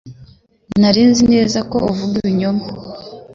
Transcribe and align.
Nari 0.79 1.01
nzi 1.09 1.23
neza 1.33 1.59
ko 1.71 1.77
avuga 1.91 2.13
ibinyoma. 2.21 2.65